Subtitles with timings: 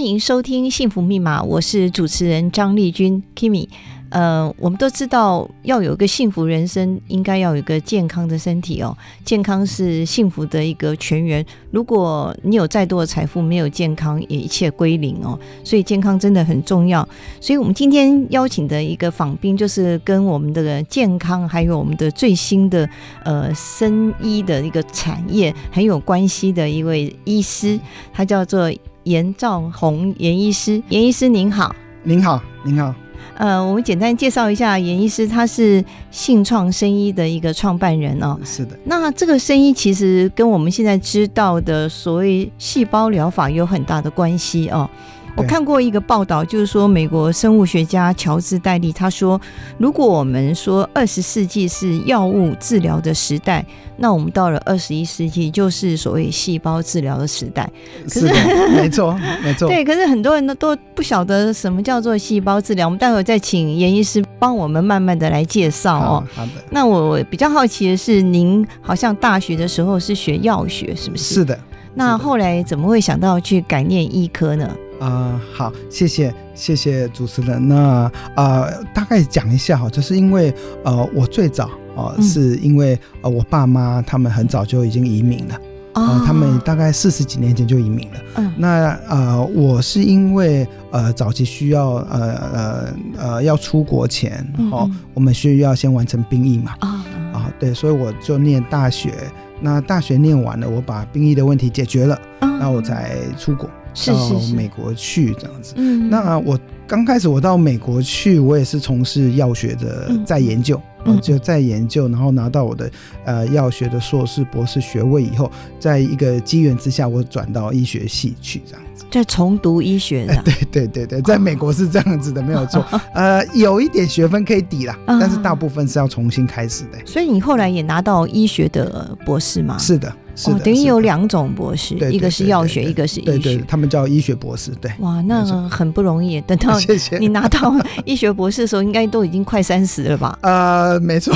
[0.00, 3.68] 欢迎收听《幸福密码》，我是主持人张丽君 Kimi。
[4.08, 8.96] 呃，我们都知道，要有一个幸福人生，应该要有一个健康的身体哦。
[9.26, 11.44] 健康是幸福的一个泉源。
[11.70, 15.38] 如果你有再多的财富，没有健康，也一切归零哦。
[15.62, 17.06] 所以健康真的很重要。
[17.38, 22.88] 所以我们今天邀请的一个访宾，就是跟我们的健康，还有我们的最新的
[23.22, 27.78] 呃生医的一个产业很有关系的一位医师，
[28.14, 28.72] 他叫做
[29.10, 30.80] 颜肇鸿颜医师。
[30.88, 32.94] 严医师您好，您好，您好。
[33.34, 38.38] 呃，我们简单介绍一下严医师，他是信创生医的一个创办人哦。
[38.44, 38.78] 是的。
[38.84, 44.88] 那这个生医其实跟我们现在知道的所谓细胞疗法有很大的关系哦。
[45.36, 49.40] 我看过一个报道，就是说美国生物学家乔治戴利他说，
[49.78, 53.64] 如果我们说二十世纪是药物治疗的时代，
[53.96, 57.70] 那我们到了二十一世纪就是所谓细胞治疗的时代。
[58.04, 59.68] 可是，是 没错，没错。
[59.68, 62.86] 对，可是很多人呢都不晓得什么叫做细胞治疗。
[62.86, 66.24] 我们待会再请严医师帮我们慢慢的来介绍哦。
[66.34, 66.52] 好，好的。
[66.70, 71.34] 那我比较好奇的是，您好像大学的时候是学药学，是不是？
[71.34, 71.58] 是的。
[71.94, 74.70] 那后来怎么会想到去改念医科呢？
[75.00, 77.68] 啊、呃，好，谢谢，谢谢主持人。
[77.68, 85.60] 那呃，大概讲一下哈，就是因为呃，我最早哦、呃嗯，是因为呃，我爸妈他们很早就已经移民了，
[85.94, 88.20] 啊、他们大概四十几年前就移民了。
[88.36, 94.32] 嗯，那呃，我是因为呃，早期需要呃呃呃要出国前，
[94.70, 96.74] 哦、嗯嗯，我们需要先完成兵役嘛。
[96.80, 99.14] 啊、哦、啊，对，所以我就念大学。
[99.62, 103.68] 那大学念完了，我把兵役的问题解决了，嗯、那我才出国。
[104.06, 112.90] 到美国去这样子，嗯，那我刚开始我到美国去，我也是从事药学的在研究，嗯，就在研究，然后拿到我的
[113.24, 122.84] 呃药学的硕士、博士学位以后，在一个机缘之下，我转到医学系去这样子，再重读医学的，对对对对，在美国是这样子的，没有错，
[123.14, 126.98] 呃，有一点学分可以抵啦，但是大部分是要重新开始的。
[127.04, 129.78] 所以你后来也拿到医学的博士吗？
[129.78, 130.12] 是的。
[130.46, 133.30] 哦，等于有两种博士，一个是药学，一个是医学。
[133.30, 134.70] 对对，对，他们叫医学博士。
[134.80, 136.40] 对，哇，那很不容易。
[136.42, 136.78] 等到
[137.20, 137.74] 你拿到
[138.04, 140.38] 医学博士的时候，应该都已经快三十了吧？
[140.42, 141.34] 呃，没错，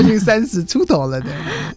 [0.00, 1.20] 已经三十出头了。
[1.20, 1.26] 的。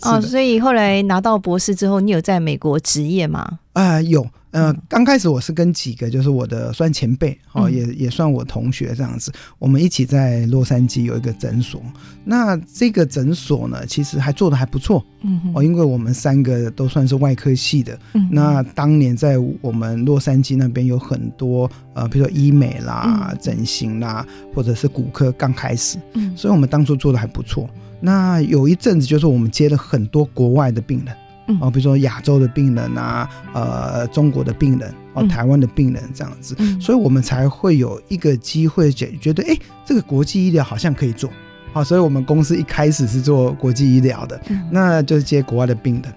[0.02, 3.60] 哦，所以后来拿到博士之后，你有在美国职业吗？
[3.80, 4.28] 啊、呃，有。
[4.52, 11.80] 呃，刚开始我是跟几个就是我的算前辈，哦，也也算我同学这样子，我们一起在洛杉矶有一个诊所。
[12.26, 24.26] 那这个诊所呢，其实还做的还不错，嗯，哦，因为我们三个都算是外科系的，嗯，那当年在我们洛杉矶那边有很多呃，比如说医美啦、整形啦，
[24.56, 27.70] 或者是骨科刚开始，嗯，所以我们当初做的还不错。
[28.02, 31.16] 那有一阵子就是我们接了很多国外的病人。
[31.60, 41.30] 哦，比如说亚洲的病人啊，呃，中国的病人，哦，台湾的病人这样子，嗯，所以我们才会有一个机会觉觉得，哎，这个国际医疗好像可以做，
[41.74, 46.14] 好，所以我们公司一开始是做国际医疗的，嗯，那就是接国外的病人。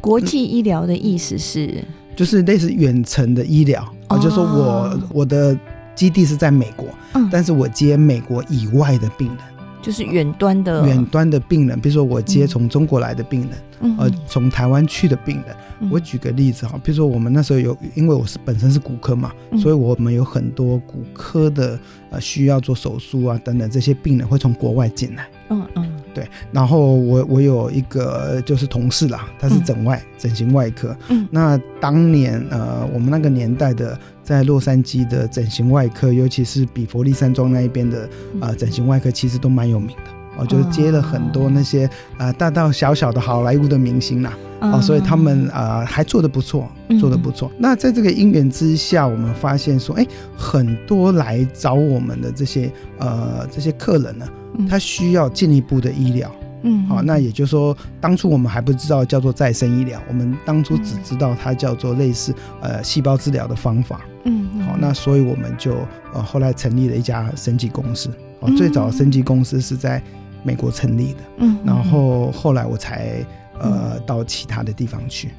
[0.00, 1.84] 国际医疗的意思是，嗯，
[2.16, 5.54] 就是类似远程的医疗，啊，就是说我我的
[5.94, 9.38] 基地是在美国，嗯，但是我接美国以外的病人。
[9.82, 15.56] 就是远端的远端的病人，比如说我接从中国来的病人，嗯、呃，从台湾去的病人。
[15.80, 21.78] 嗯、我举个例子哈，比如说我们那时候有，因为我是本身是骨科嘛，嗯、所以我们有很多骨科的
[22.10, 25.26] 呃需要做手术啊等等这些病人会从国外进来。
[25.48, 26.28] 嗯嗯，对。
[26.52, 30.94] 然后我我有一个就是同事啦，他是整外、嗯、整形外科。
[31.08, 31.26] 嗯。
[31.30, 33.98] 那当年呃我们那个年代的。
[34.30, 38.02] 在洛杉矶的整形外科，尤其是比佛利山庄那一边的
[38.38, 40.04] 啊、呃，整形外科其实都蛮有名的
[40.38, 41.84] 哦，就是接了很多那些
[42.16, 47.50] 啊、呃、大到小小的好莱坞的明星啦哦，所以他们啊、呃、还做的不错，做的不错。
[47.58, 50.06] 那在这个因缘之下，我们发现说，哎，
[50.36, 54.28] 很多来找我们的这些呃这些客人呢，
[54.68, 56.30] 他需要进一步的医疗
[56.62, 64.00] 嗯，好，那也就是说，当初我们还不知道叫做再生医疗，我们当初只知道它叫做类似呃细胞治疗的方法。
[64.24, 65.74] 嗯，好，那所以我们就
[66.12, 68.10] 呃后来成立了一家生技公司。
[68.40, 70.02] 哦，最早的生技公司是在
[70.42, 71.18] 美国成立的。
[71.38, 73.24] 嗯，然后后来我才
[73.58, 75.30] 呃到其他的地方去。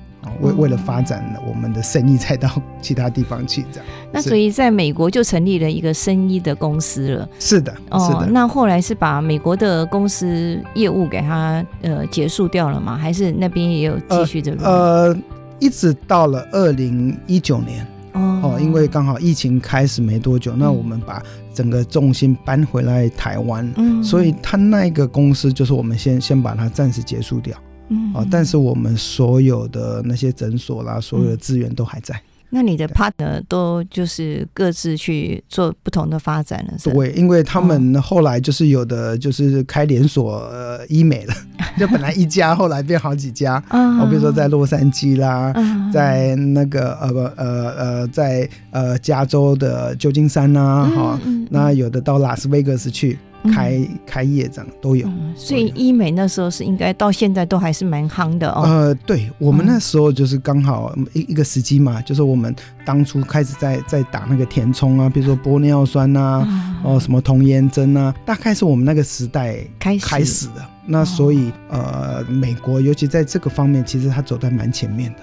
[0.41, 2.49] 为为了发展我们的生意，才到
[2.81, 3.85] 其他地方去这样。
[4.11, 7.29] 那所以在美国就成立了一个生意的公司了。
[7.39, 8.31] 是的，哦，是的。
[8.31, 12.97] 那后来是把美国的公司业务给它呃结束掉了吗？
[12.97, 14.55] 还是那边也有继续的？
[14.63, 15.17] 呃，
[15.59, 21.23] 一直到了二零一九年哦，因为刚好疫情开始没多久，那我们把
[21.53, 27.57] 整个重心搬回来台湾，嗯，所以他那个公司就是我们先先把它暂时结束掉。
[27.91, 32.19] 嗯，哦，但是我们所有的那些诊所啦，所有的资源都还在。
[32.53, 36.91] 那你的 partner 都就是各自去做不同的发展了，是？
[36.91, 41.33] 对，因为他们后来就是有的就是开连锁呃医美了，
[41.79, 43.53] 就本来一家，后来变好几家。
[43.69, 45.53] 啊，比如说在洛杉矶啦，
[45.93, 53.17] 在那个呃不呃呃在呃加州的旧金山呐，哈，那有的到拉斯维加斯去。
[53.43, 58.63] 开开业这样都有，嗯，所以医美那时候是应该到现在都还是蛮夯的哦。
[58.63, 62.53] 呃，对我们那时候就是刚好一一个时机嘛，就是我们
[62.85, 66.47] 当初开始在在打那个填充啊，比如说玻尿酸啊，
[66.83, 70.65] 哦什么童颜针啊，大概是我们那个时代开始开始的。
[70.85, 75.19] 那所以呃，美国尤其在这个方面，其实它走在蛮前面的。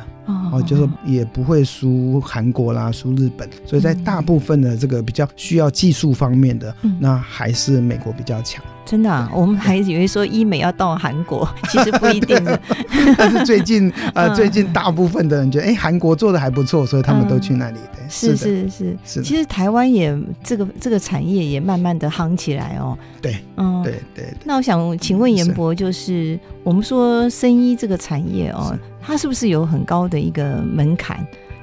[0.52, 8.62] 哦，就是也不会输韩国啦，输日本，所以在大部分的这个比较需要技术方面的，嗯、那还是美国比较强。
[8.88, 12.58] 真的啊，我们还以为说医美要到韩国， 其实不一定的。
[13.18, 17.76] 但是最近 呃，最近大部分的人觉得，哎，韩国做的还不错，所以他们都去那里。
[17.92, 19.22] 对，是是是是。
[19.22, 22.96] 其实台湾也这个这个产业也慢慢的夯起来哦。
[23.20, 24.32] 对，嗯，对对。
[24.44, 31.18] 那我想请问严博，就是我们说生医这个产业哦，它是不是有很高的一个门槛？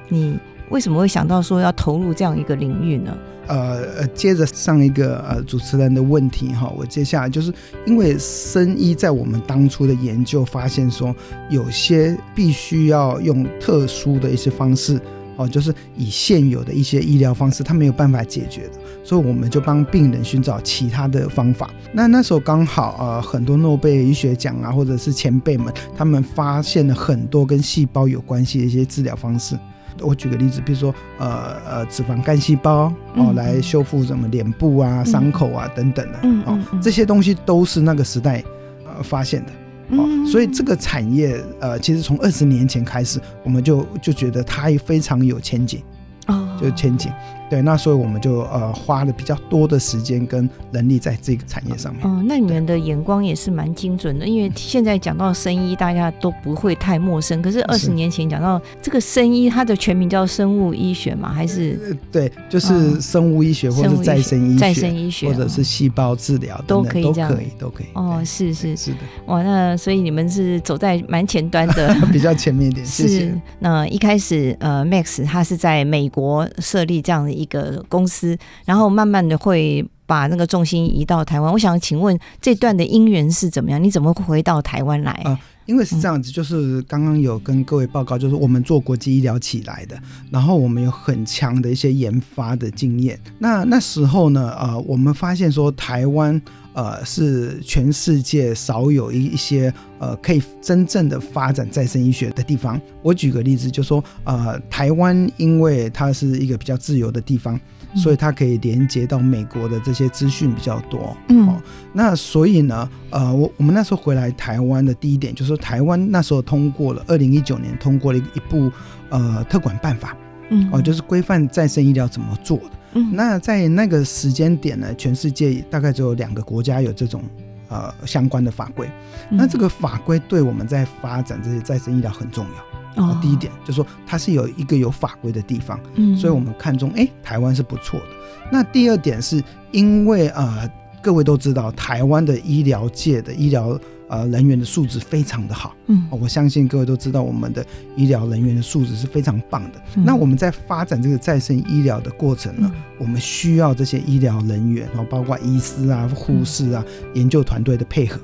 [0.08, 0.38] 你
[0.70, 3.12] 为什么会想到说要投入这样一个领域呢？
[3.46, 7.52] 呃呃，接着上一个呃主持人的问题哈，我接下来就是
[7.86, 11.14] 因为生医在我们当初的研究发现说，
[11.48, 15.00] 有些必须要用特殊的一些方式
[15.36, 18.72] 哦，就是以现有的一些医疗方式，它没有办法解决的，
[19.04, 21.70] 所以我们就帮病人寻找其他的方法。
[21.92, 29.56] 那那时候刚好呃很多诺贝尔医学奖啊，或者是前辈们，他们发现了很多跟细胞有关系的一些治疗方式。
[30.00, 38.42] 我举个例子，比如说，呃呃，脂肪干细胞哦，来修复什么脸部啊、伤口啊等等的，哦，这些东西都是那个时代
[38.86, 39.52] 呃发现的，
[39.96, 45.82] 哦，所以这个产业呃，其实从二十年前开始，我们就就觉得它也非常有前景，
[46.26, 47.10] 哦，就前景。
[47.48, 52.04] 对，那所以我们就呃花了比较多的时间跟人力在这个产业上面。
[52.04, 57.40] 哦，那你们的眼光也是蛮精准的，因为现在讲到生医，大家都不会太陌生。
[57.40, 61.96] 可是二十年前讲到这个生医，它的全名叫生物医学嘛，还是？
[62.10, 67.86] 对，就是生物医学或者再生医学，再生医学或者是细胞治疗都可以这样，都可以，都可以。
[67.94, 68.98] 哦，是是是的。
[69.26, 72.84] 哇，那所以你们是走在蛮前端的， 比较前面一点。
[72.84, 73.20] 谢谢。
[73.20, 73.40] 是。
[73.60, 78.36] 那一开始呃，Max 他是在美国设立这样的一个公司。
[78.64, 81.52] 然后慢慢的会把那个重心移到台湾。
[81.52, 83.82] 我想请问这段的因缘是怎么样？
[83.82, 85.12] 你怎么回到台湾来？
[85.24, 89.98] 啊，因为是这样子，就是刚刚有跟各位报告，就是我们做国际医疗起来的，
[90.30, 93.18] 然后我们有很强的一些研发的经验。
[93.38, 96.40] 那那时候呢，呃，我们发现说台湾
[96.76, 102.80] 呃是全世界少有一一些呃可以真正的发展再生医学的地方。
[103.02, 107.58] 我举个例子，就说呃台湾因为它是一个比较自由的地方。
[107.94, 111.62] 所以它可以连接到美国的这些资讯比较多，嗯，哦，
[111.94, 118.70] 那所以呢，呃，我我们那时候回来台湾的第一点就是说，台湾那时候通过了二零一九年通过了一一部
[119.08, 120.14] 呃特管办法，
[120.50, 127.22] 嗯，哦，就是规范再生医疗怎么做的，嗯，那在那个时间点呢，全世界大概只有两个国家有这种
[127.68, 128.88] 呃相关的法规，
[129.30, 133.04] 那这个法规对我们在发展这些再生医疗很重要。
[133.04, 138.06] 哦，第一点就是说它是有一个有法规的地方，嗯，所以我们看中哎，台湾是不错的。
[138.50, 140.66] 那第二点是因为呃，
[141.02, 147.64] 各位都知道台湾的医疗界的医疗呃人员的素质非常的好，嗯，我相信各位都知道我们的
[147.96, 149.82] 医疗人员的素质是非常棒的。
[149.96, 156.84] 嗯，那我们在发展这个再生医疗的过程呢，嗯，我们需要这些医疗人员，然后包括医师啊、护士啊、
[157.14, 158.20] 研究团队的配合。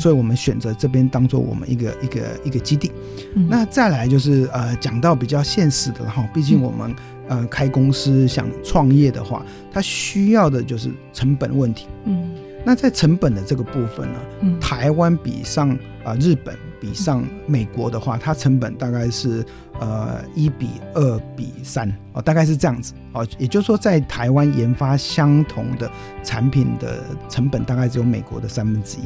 [0.00, 2.90] 所以，我们选择这边当做我们一个一个一个基地。
[3.36, 6.92] 嗯、那再来就是呃，讲到比较现实的哈，毕竟我们
[7.28, 11.86] 呃开公司想创业的话，它需要的就是成本问题。
[12.04, 12.30] 嗯，
[12.66, 15.70] 那在成本的这个部分呢，嗯台湾比上
[16.02, 19.46] 啊、呃、日本比上美国的话，它成本大概是
[19.78, 23.24] 呃一比二比三哦，大概是这样子哦。
[23.38, 25.88] 也就是说，在台湾研发相同的
[26.24, 29.04] 产品的成本，大概只有美国的三分之一。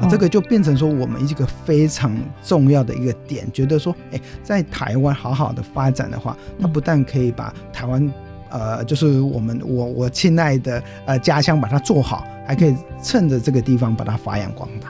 [0.00, 8.10] 啊，这个就变成说我们一个非常重要的一个点，觉得说，哎，在台湾好好的发展的话，它不但可以把台湾，
[8.50, 14.88] 呃，就是我们我我亲爱的呃家乡把它做好，还可以趁着这个地方把它发扬光大。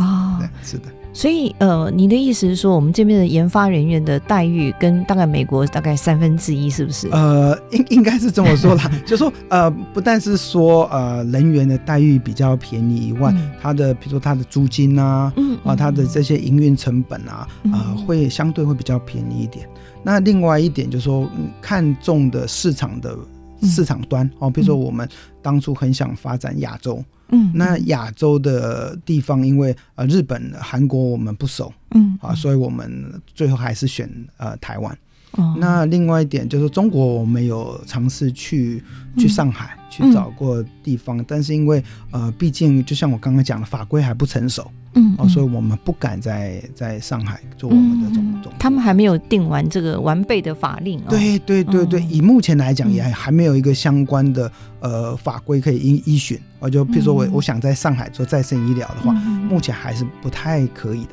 [0.00, 0.84] 啊、哦，对，是的。
[1.14, 7.06] 所以，呃，你的意思是说，我们这边的研发人员的待遇跟大概美国大概三分之一，是不是？
[7.10, 19.68] 呃，应应该是这么说啦， 就说呃，不但是说呃人员的待遇比较便宜以外，嗯、他的比如说他的租金啊，嗯啊，他的这些营运成本啊，啊、呃，会相对会比较便宜一点。
[20.02, 21.28] 嗯、那另外一点就是说，
[21.60, 23.16] 看中的市场的
[23.62, 25.08] 市场端哦，比如说我们
[25.40, 27.02] 当初很想发展亚洲。
[27.34, 34.06] 嗯，那亚洲的地方，因为呃日本、韩国我们不熟，嗯啊，所以我们最后还是选
[34.36, 34.98] 呃台湾。
[35.30, 38.84] 哦，那另外一点就是中国，我们有尝试去
[39.16, 44.70] 去上海去找过地方，但是因为呃毕竟就像我刚刚讲的，法规还不成熟。
[44.94, 48.56] 嗯，哦，所以我们不敢在在上海做我们的总总、嗯。
[48.58, 51.04] 他们还没有定完这个完备的法令、哦。
[51.08, 56.38] 对对对对，嗯、以目前来讲，也还没有一个相关的呃法规可以依依循。
[56.58, 61.10] 我就譬如说我我想在上海做再生医疗的话，嗯、目前还是不太可以的。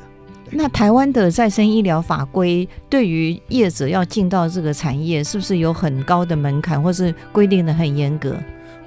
[0.52, 8.36] 那台湾的再生医疗法规对于业者要进到这个产业，是不是有很高的门槛，或是规定的很严格？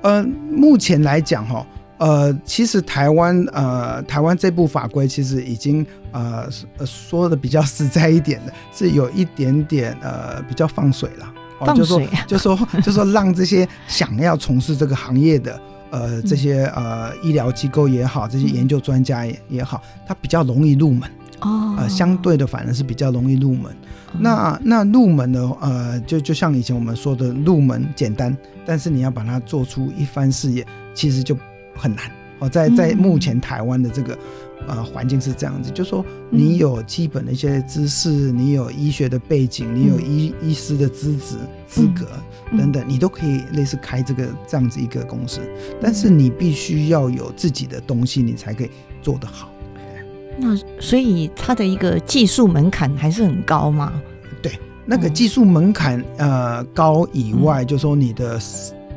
[0.02, 1.66] 呃，目前来讲哈。
[2.04, 6.50] 呃，其实台湾呃，台湾这部法规其实已经呃
[6.86, 11.34] 说的比较实在一点的， 是有一点点呃比较放水了，
[11.66, 15.58] 放水，就说就说 就说让这些想要从事这个行业的
[15.92, 21.10] 呃这些呃医疗机构也好，这些研究专家也也好，他比较容易入门。
[21.40, 23.74] 哦，呃，相对的反而是比较容易入门。
[24.20, 31.38] 那那入门的呃，就就像以前我们说的入门简单，但是你要把它做出一番事业，其实就。
[31.76, 34.18] 很难哦，在在目前台湾的这个
[34.68, 41.36] 呃环境是这样子，就说你有基本的一些知识，你有医学的背景，你有医医师的资质
[41.68, 42.08] 资格
[42.58, 45.40] 等等，你都可以类似开这个这样子一个公司，
[45.82, 48.70] 但是你必须要有自己的东西，你才可以
[49.02, 49.50] 做得好。
[50.38, 53.94] 那所以它的一个技术门槛还是很高吗？
[54.42, 58.40] 对，那个技术门槛呃高以外，就说你的。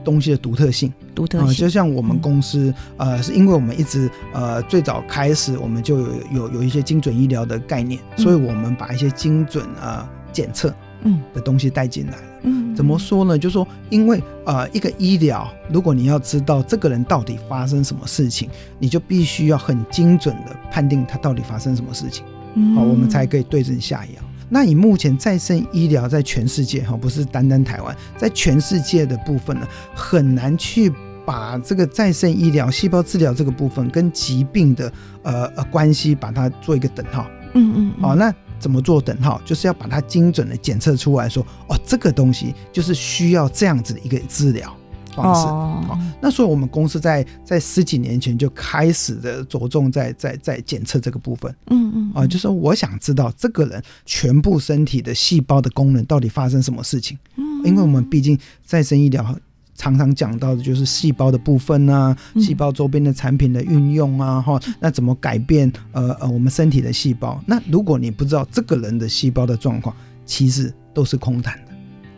[0.07, 10.73] 东西的独特性，独特性、呃，就像我们公司，嗯、呃，是因为我们一直呃最早开始，我们就有有有一些精准医疗的概念，嗯、所以我们把一些精准啊检测
[11.03, 11.21] 嗯。
[11.35, 13.37] 的东西带进来嗯，怎么说呢？
[13.37, 18.49] 就是说，因为呃一个医疗，如果你要知道这个人到底发生什么事情，
[18.79, 22.77] 你就必须要很精准的判定他到底发生什么事情，好、嗯。
[22.77, 24.26] 呃，我们才可以对症下药。
[24.49, 30.93] 那以目前再生医疗在全世界哈，不是单单台湾，在全世界的部分呢，很难去
[31.25, 37.27] 把这个再生医疗、细胞治疗这个部分跟疾病的呃呃关系，把它做一个等号。
[37.55, 37.93] 嗯嗯。
[38.01, 39.41] 好，那怎么做等号？
[39.45, 44.75] 就是要把它精准的检测出来说，哦，这个东西就是需要这样子的一个治疗。
[45.17, 45.47] 方式。
[45.89, 59.37] 好，那所以我们公司在在十几年前就开始的着重在在在检测这个部分，嗯嗯啊，就是我想知道这个人全部身体的细胞的功能到底发生什么事情，嗯，因为我们毕竟再生医疗
[59.75, 67.41] 常常讲到的就是细胞的部分啊，细胞周边的产品的运用啊，哈，那怎么改变呃呃我们身体的细胞？
[67.47, 69.95] 那如果你不知道这个人的细胞的状况，
[70.25, 71.73] 其实都是空谈的，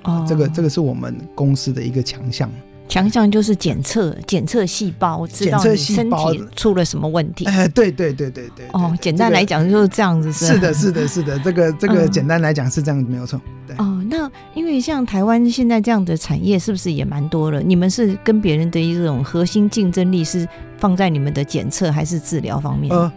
[0.05, 2.49] 哦，这个这个是我们公司的一个强项。
[2.88, 7.45] 强项就是检测，检测细胞，知道你身体出了什么问题。
[7.45, 8.66] 哎，对对对对对。
[8.73, 10.47] 哦，简单来讲就是这样子是。
[10.47, 13.40] 是的，是的，是的， 这个这个简单来讲是这样子，没有错。
[13.66, 13.76] 对。
[13.76, 17.61] 哦，那因为像台湾现在这样的产业是不是也蛮多了？
[17.61, 22.90] 你们是跟别人的一种核心竞争力是放在你们的检测还是治疗方面？
[22.97, 23.12] 呃，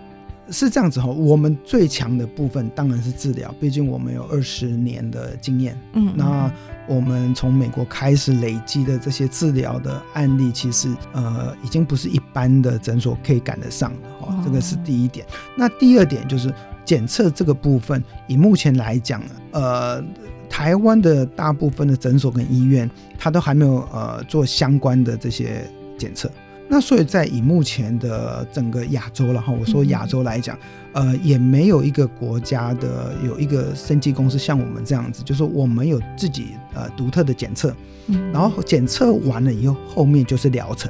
[0.50, 5.78] 是这样子哈，我们最强的部分当然是治疗，毕竟我们有二十年的经验。
[5.94, 6.52] 嗯，那。
[6.88, 14.42] 我们从美国开始累积的这些治疗的案例，其实呃已经不是一般的诊所可以赶得上的哦。
[14.44, 15.26] 这个是第一点。
[15.56, 19.22] 那第二点就是检测这个部分，以目前来讲，
[19.52, 20.04] 呃，
[20.50, 25.66] 台湾的大部分的诊所跟医院，它都还没有呃做相关的这些
[25.98, 26.30] 检测。
[26.74, 30.58] 那所以在以目前的整个亚洲，然后我说亚洲来讲，
[30.94, 37.76] 呃，也没有一个国家的有一个生技公司像我们这样子，就是说我们有自己呃独特的检测，
[38.08, 38.32] 嗯。
[38.32, 40.90] 然后检测完了以后，后面就是疗程，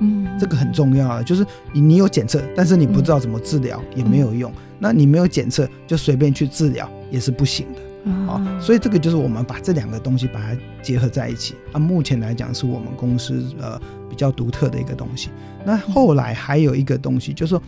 [0.00, 4.52] 嗯，这个很重要啊，就是你有检测，但是你不知道怎么治疗、嗯、也没有用。
[4.78, 7.80] 那你没有检测就随便去治疗也是不行的。
[8.26, 11.78] 好、嗯，所以这个就是我们把这两个东西把它结合在一起啊。
[11.78, 13.80] 目前来讲是我们公司呃
[14.10, 15.30] 比较独特的一个东西。
[15.64, 17.62] 那后来还有一个东西，就是说，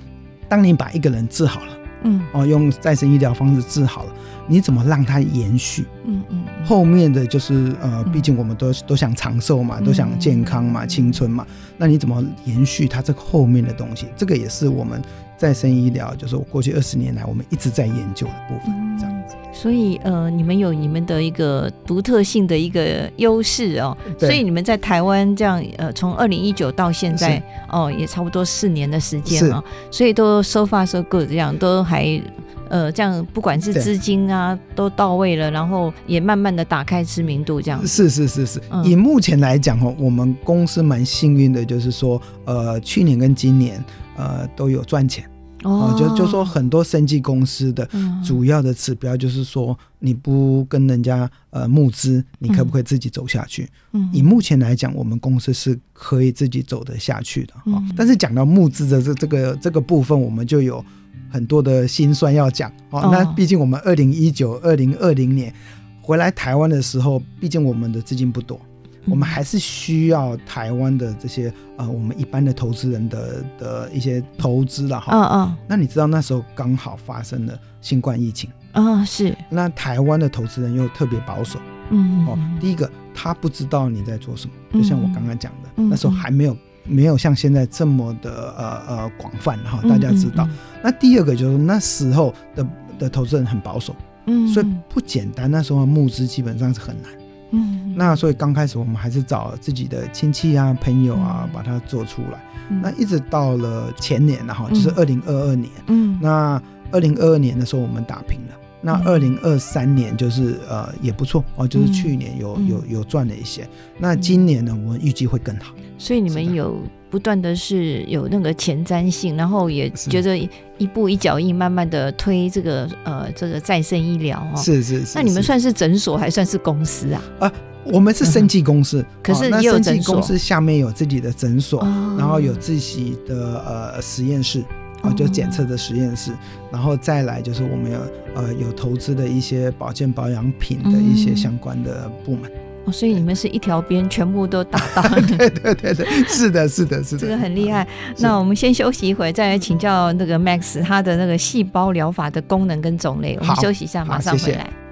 [0.49, 4.13] 当你把一个人治好了，嗯，哦，用再生医疗方式治好了，
[4.47, 5.87] 你怎么让它延续？
[6.05, 11.47] 嗯嗯，后面的就是呃，毕竟我们都都想长寿嘛，都想健康嘛，青春嘛，
[11.79, 14.07] 那你怎么延续它这个后面的东西？
[14.15, 15.01] 这个也是我们
[15.39, 19.35] 再生医疗，就是我过去二十年来我们一直在研究的部分，这样子。
[19.59, 32.21] 所以呃，你们有你们的一个独特性的一个优势哦，所以你们在台湾这样呃，从二零一九到现在哦，也差不多四年的时间哦，所以都 so far so good 这样都还
[32.69, 37.85] 呃这样，不管是资金啊都到位了，然后也慢慢的打开知名度这样。
[37.87, 43.83] 是是是是，嗯、以目前来讲哦，我们公司蛮幸运的，就是说呃，去年跟今年
[44.19, 45.25] 呃都有赚钱。
[45.63, 47.89] 哦，就就说很多生技公司的
[48.25, 53.69] 主要的指标就是说，你不跟人家呃募资，你可不可以自己走下去？
[53.93, 57.55] 嗯，以目前来讲，我们公司是可以自己走得下去的。
[57.65, 60.85] 哦，但是讲到募资的这这个这个部分，我们就有
[61.31, 62.71] 很多的心酸要讲。
[62.91, 65.53] 哦，那毕竟我们二零一九、二零二零年
[66.01, 68.61] 回来台湾的时候，毕竟我们的资金不多。
[69.09, 75.13] 我们还是需要台湾的这些呃，我们一般的投资人的的一些投资了哈。
[75.13, 75.57] 嗯嗯。
[75.69, 78.51] 那你知道那时候刚好发生了新冠疫情。
[78.73, 79.37] 啊，是。
[79.49, 81.59] 那台湾的投资人又特别保守。
[81.91, 82.27] 嗯。
[82.27, 90.49] 哦，第一个他不知道你在做什么，就像我刚刚讲的，嗯，那时候还没有没有像现在这么的呃呃广泛哈，大家知道。
[90.83, 92.67] 那第二个就是那时候的
[92.99, 93.95] 的投资人很保守，
[94.27, 95.51] 嗯，所以不简单。
[95.51, 97.11] 那时候募资基本上是很难。
[97.51, 102.41] 嗯，那所以刚开始我们还是找自己的亲戚啊、朋友啊，把它做出来。
[102.71, 105.71] 嗯、那一直到了前年，然后就是二零二二年。
[105.87, 106.61] 嗯，那
[106.91, 108.55] 二零二二年的时候我们打平了。
[108.83, 113.69] 那二零二三年就是呃也不错哦，就是去年有、嗯、有有赚了一些。
[113.99, 115.75] 那今年呢，我们预计会更好。
[115.99, 116.79] 所以你们有
[117.17, 120.37] 不断的是有那个前瞻性，然后也觉得
[120.77, 124.61] 一步一脚印，慢慢的推这个呃这个再生医疗哦。
[124.61, 125.13] 是是是。
[125.15, 127.23] 那你们算是诊所还算是公司啊？
[127.39, 127.53] 啊，
[127.87, 130.17] 我们是生技公司，嗯、可是也有诊所。
[130.17, 134.63] 公司下面有自己的诊所，哦、然后有自己的呃实验室。
[135.03, 136.33] 哦，就检测的实验室，
[136.71, 137.99] 然后再来就是我们有
[138.35, 142.51] 呃有投资的一些保健保养品的一些相关的部门。
[142.87, 145.03] 哦，所以你们是一条边全部都打到。
[145.37, 147.21] 对对对对，是的，是的，是的。
[147.21, 147.87] 这个很厉害。
[148.19, 153.37] 那我们先休息一会，再来请教那个 Max 他的那个细胞疗法的功能跟种类。
[153.41, 154.86] 我们休息一下，马上回来。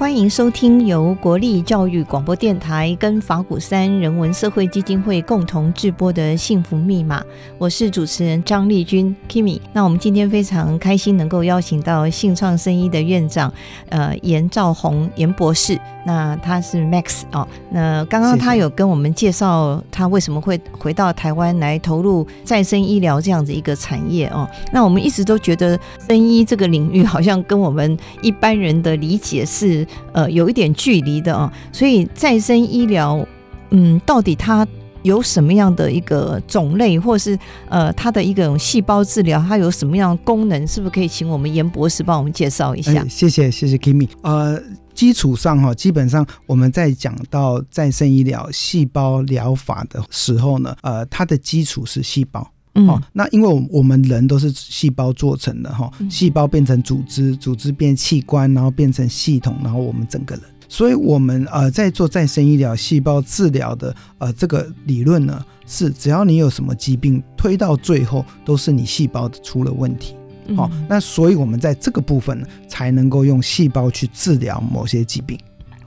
[0.00, 7.20] 欢迎收听由国立教育广播电台跟法鼓山人文社会基金会共同制播的《幸福密码》，
[7.58, 9.60] 我是主持人张丽君 Kimi。
[9.74, 13.52] 那我们今天非常开心能够邀请到信创生医的院长，
[13.90, 15.78] 呃，严兆宏严博士。
[16.06, 17.46] 那他是 Max 哦。
[17.70, 24.48] 那刚刚他有跟我们介绍他为什么会回到台湾来投入再生医疗这样子一个产业哦。
[24.72, 29.86] 那我们一直都觉得生医这个领域好像跟我们一般人的理解是。
[30.12, 33.26] 呃，有一点距离的啊，所以再生医疗，
[33.70, 34.66] 嗯，到底它
[35.02, 40.66] 有什么样的一个种类，或是呃，它的一个细胞治疗，它有什么样的功能？
[40.66, 43.04] 是不是可以请我们严博士帮我们介绍一下？
[43.08, 44.08] 谢谢，谢谢 Kimi。
[44.22, 44.60] 呃，
[44.92, 52.46] 基础上哈，基本上我们在讲到再生医疗细胞疗法的时候呢，呃，它的基础是细胞。
[52.74, 60.44] 嗯、哦，那因为我我们人都是细胞做成的哈，细胞变成组织，组织变器官，然后变成系统，然后我们整个人。
[60.68, 70.14] 所以，我们呃在做再生医疗、细胞治疗的呃这个理论呢，是只要你有什么疾病，推到最后都是你细胞出了问题。
[70.54, 75.36] 好、哦，那所以我们在这个部分呢，才能够用细胞去治疗某些疾病。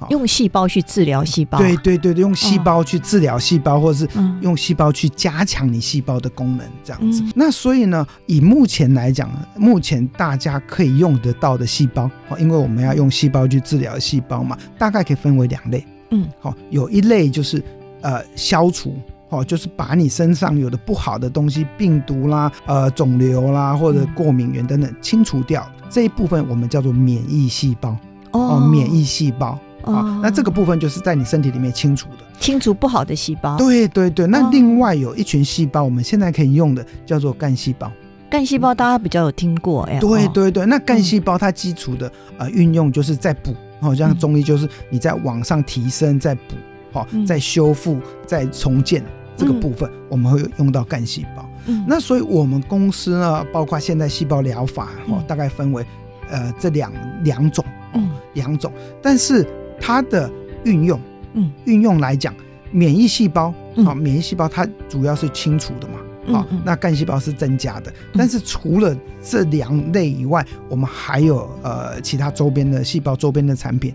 [0.09, 4.07] 用细胞去治疗细胞，对对对，用细胞去治疗细胞，哦、或者是
[4.41, 7.21] 用细胞去加强你细胞的功能，这样子。
[7.23, 15.85] 嗯、那所以呢，以目前来讲，目前大家可以用得到的细胞，因为我们要用细胞去治疗细胞嘛，大概可以分为两类。
[16.11, 17.63] 嗯，好，有一类就是
[18.01, 18.95] 呃消除，
[19.29, 27.97] 哦，就是把你身上有的不好的东西，病毒啦、呃肿瘤啦或者过敏源等等清除掉，这一部分我们叫做免疫细胞。
[28.31, 29.59] 哦，免疫细胞。
[29.83, 33.57] 啊，那这个部分就是在你身体里面清除的，清除不好的细胞。
[33.57, 37.91] 对对对，那另外有一群细胞，我们现在可以用的叫做干细胞。
[38.29, 39.99] 干细胞大家比较有听过哎。
[39.99, 46.55] 对对对，那干细胞它基础的呃运用就是在补，好像中医就是你在往上提升，在补，
[46.91, 49.03] 好，再修复，在重建。
[49.35, 51.43] 这个部分，我们会用到干细胞。
[51.65, 55.83] 嗯，那所以我们公司呢，包括现在细胞疗法哦，大概分为
[56.29, 56.91] 呃这两
[57.23, 57.65] 两种，
[57.95, 59.43] 嗯，两种，但是
[59.79, 60.29] 它的
[60.63, 60.99] 运用，
[61.33, 62.33] 嗯，运用来讲，
[62.71, 63.53] 免疫细胞
[63.85, 65.99] 啊，免疫细胞它主要是清除的嘛。
[66.25, 73.93] 好，那干细胞是增加的，但是除了这两类以外，我们还有呃其他周边的细胞周边的产品，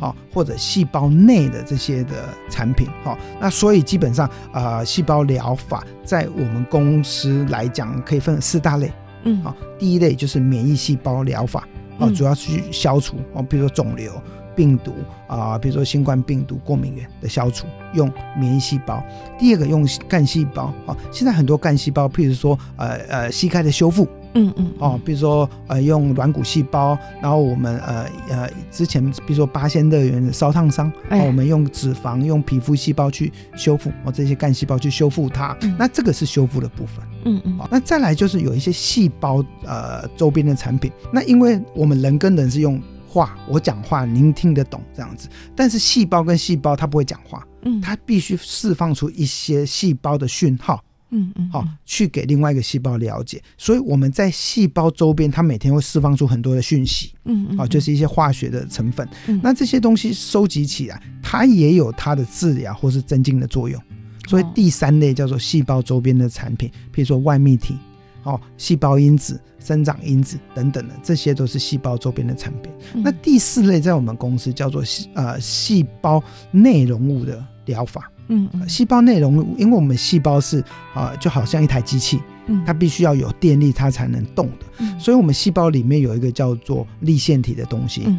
[0.00, 8.90] 好，或者细胞内的这些的产品，好，那所以基本上啊，细胞疗法在我们公司来讲可以分四大类，
[9.24, 14.10] 嗯，好，第一类就是免疫细胞疗法，哦，主要是去消除哦，比如说肿瘤。
[14.56, 14.92] 病毒
[15.28, 19.00] 啊，比如说新冠病毒、过敏原的消除，用免疫细胞。
[19.38, 42.80] 第二个用干细胞啊，现在很多干细胞，譬如说呃呃膝盖的修复，嗯嗯，哦，比如说呃用软骨细胞，然后我们呃呃之前比如说八仙乐园的烧烫伤，哎，我们用脂肪、用皮肤细胞去修复，哦，这些干细胞去修复它，那这个是修复的部分，嗯嗯，那再来就是有一些细胞呃周边的产品，那因为我们人跟人是用。
[43.16, 53.42] 话我讲话您听得懂这样子，但是细胞跟细胞它不会讲话，嗯，它必须释放出一些细胞的讯号，嗯嗯，好，去给另外一个细胞了解。
[53.56, 59.08] 所以我们在细胞周边，它每天会释放出很多的讯息，嗯嗯，好，就是一些化学的成分。
[59.42, 63.82] 那这些东西收集起来，它也有它的治疗或是增进的作用。
[64.28, 67.78] 所以第三类叫做细胞周边的产品，譬如说外泌体。
[68.26, 72.72] 哦，细胞因子、生长因子等等的，这些都是细胞周边的产品。
[72.94, 74.82] 嗯、那第四类在我们公司叫做
[75.14, 78.10] 呃细胞内容物的疗法。
[78.28, 80.58] 嗯，嗯，细胞内容物，因为我们细胞是
[80.92, 84.66] 啊、呃，就好像一台机器，嗯，它必须要有电力，它才能动的。
[84.78, 88.18] 嗯，所以我们细胞里面有一个叫做粒线体的东西，嗯，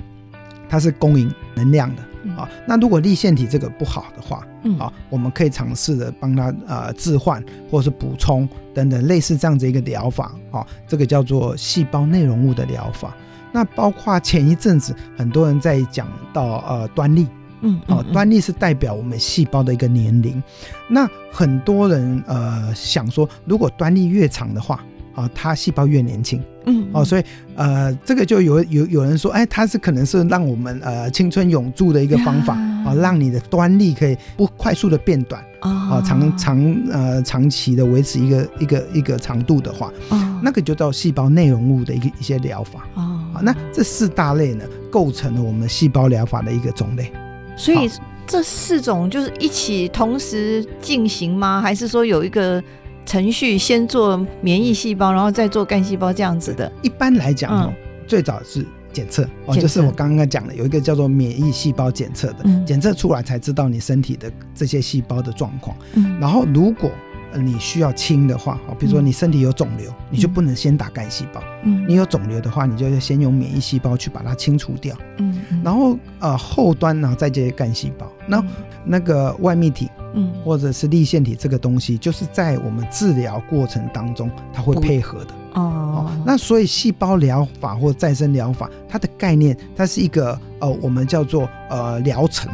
[0.70, 2.02] 它是供应能量的。
[2.36, 13.16] 啊，那如果立腺体这个不好的话，嗯，啊，我们可以尝试的帮他呃置换或是补充等等类似这样子一个疗法，啊，这个叫做细胞内容物的疗法。
[13.52, 17.26] 那包括前一阵子很多人在讲到呃端粒，
[17.62, 20.42] 嗯，啊，端粒是代表我们细胞的一个年龄。
[20.90, 24.84] 那很多人呃想说，如果端粒越长的话，
[25.17, 27.23] 啊，它细胞越年轻，嗯，哦，所以
[27.56, 32.53] 呃，这个就有有有人说，哎，它是可能是让我们呃青春永驻的一个方法，
[32.86, 47.12] 啊，让你的端粒可以不快速的变短，啊，长长呃长期的维持一个一个一个长度的话，啊，那个就叫细胞内容物的一个一些疗法，啊，那这四大类呢，构成了我们细胞疗法的一个种类，
[47.56, 47.89] 所以
[48.27, 51.60] 这四种就是一起同时进行吗？
[51.60, 52.63] 还是说有一个？
[53.08, 56.70] 程序先做免疫细胞，然后再做干细胞这样子的。
[56.84, 57.74] 一般来讲哦，
[58.06, 65.76] 最早是检测哦，就是我刚刚讲的，有一个叫做免疫细胞检测的，检测出来才知道你身体的这些细胞的状况。
[66.20, 66.91] 然后如果
[67.36, 71.42] 你需要清的话，哦，比如说你身体有肿瘤，你就不能先打干细胞。
[71.63, 71.86] 嗯。
[71.88, 74.96] 你有肿瘤的话，你就要先用免疫细胞去把它清除掉。
[75.18, 78.44] 嗯然后呃后端呢再接干细胞，那
[78.86, 79.90] 那个外泌体。
[80.13, 85.34] 嗯，或者是立腺体这个东西，就是在我们治疗过程当中，它会配合的。
[85.54, 86.12] 哦，哦。
[86.26, 92.50] 那所以细胞疗法或再生疗法，它的概念，它是一个呃，我们叫做呃疗程，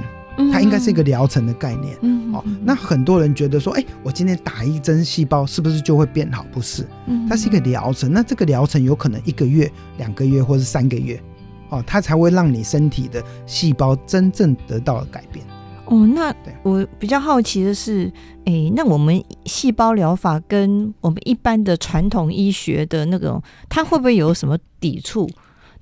[0.51, 1.97] 它应该是一个疗程的概念。
[2.01, 2.43] 嗯，哦。
[2.63, 6.45] 那很多人觉得说，哎、欸，我今天打一针细胞是不是就会变好？
[6.51, 6.85] 不是，
[7.29, 8.11] 它是一个疗程。
[8.11, 11.21] 那这个疗程有可能一个月、两个月或是三个月，
[11.69, 15.45] 哦，它才会让你身体的细胞真正得到改变。
[15.85, 18.11] 哦，那我比较好奇的是，
[18.45, 25.29] 哎、欸，那我们细胞疗法跟我们一般的传统医学的那种，它会不会有什么抵触？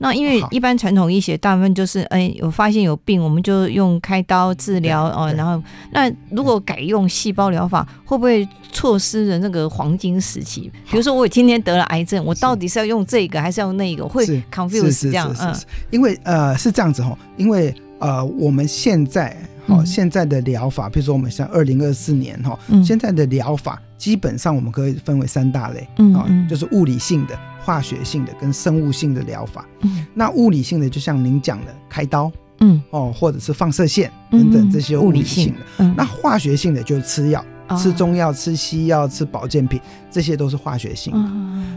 [0.01, 5.61] 那因为一般传统医学大部分就是，哎、欸，有发现有病，我们就用开刀治疗哦，然后
[5.93, 10.71] 那如果改用细胞疗法，会不会错失了那个黄金时期？
[10.89, 14.07] 比如说我今天得了癌症，我到底是要用这个还是要用那个？
[14.07, 15.33] 会 confuse 这样？
[15.39, 15.55] 嗯，
[15.91, 19.37] 因为呃是这样子哈，因为呃我们现在。
[19.67, 29.63] 好，现在的疗法，比如说我们像二零二四年哈，现在的疗法基本上我们可以分为三大类，嗯，就是物理性的、化学性的跟生物性的疗法。
[29.81, 35.59] 嗯，那物理性的就像您讲的开刀，嗯，哦，或者是放射线等等这些物理性的。
[35.77, 37.45] 嗯，那化学性的就是吃药，
[37.77, 41.29] 吃中药、吃西药、吃保健品，这些都是化学性的。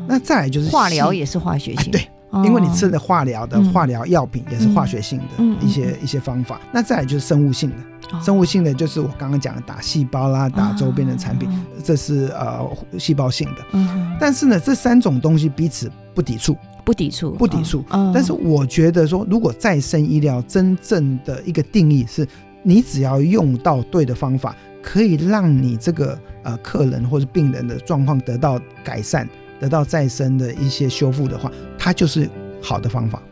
[0.08, 2.08] 那再来就是化疗也是化学性，对。
[2.44, 11.48] 因为你吃的化疗的化疗药品也是化学性的一些一些方法，那再来就是生物性的，生物性的就是我刚刚讲的打细胞啦，打周边的产品，
[11.82, 12.66] 这是呃
[12.98, 13.78] 细胞性的。
[14.18, 17.84] 但是呢，这三种东西彼此不抵触，不抵触，不抵触。
[18.12, 22.26] 但是我觉得说，如果再生医疗真正的一个定义是，
[22.62, 24.54] 你只要用到对的方法。
[24.86, 29.26] 可以让你这个呃客人或者病人的状况得到改善，
[29.58, 31.50] 得到再生的一些修复的话，
[31.84, 32.26] 它就是
[32.62, 33.22] 好的方法，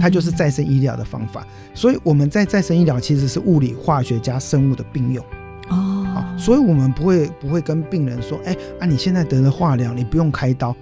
[0.00, 1.46] 它就是再生医疗的方法。
[1.46, 5.24] 嗯、所以我们在再生医疗其实是物理、化学加生物的并用。
[5.68, 10.74] 哦，所以我们不会不会跟病人说，哎啊，你现在得了化疗，你不用开刀。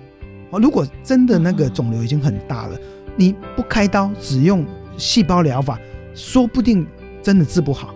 [0.49, 2.79] 哦，如果真的那个肿瘤已经很大了，
[3.17, 4.65] 你不开刀，只用
[4.97, 5.79] 细胞疗法，
[6.15, 6.87] 说不定
[7.23, 7.95] 真的治不好。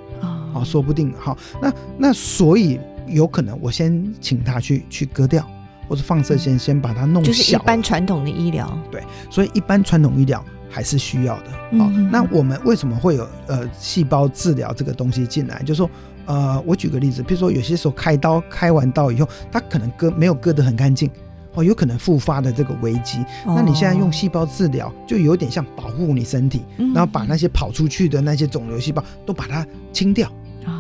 [0.52, 1.34] 哦，说不定好。
[1.62, 5.48] 那那所以有可能我先请他去去割掉，
[5.88, 7.28] 或者放射线先把它弄小。
[7.28, 8.78] 就是一般传统的医疗。
[8.90, 11.50] 对，所以一般传统医疗还是需要的。
[11.78, 15.60] 好，那我们为什么会有呃细胞治疗这个东西进来？
[15.60, 15.90] 就是说。
[16.26, 21.10] 呃，我举个例子，比如说有些时候开刀开完刀以后，它可能割没有割得很干净，
[21.52, 23.18] 哦，有可能复发的这个危机。
[23.44, 30.32] 哦、那你现在用细胞治疗，就有点像保护你身体，嗯、然后把那些跑出去的那些肿瘤细胞都把它清掉，哦、